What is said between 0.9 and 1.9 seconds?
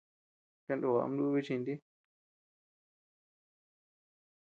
ama nubi chinti.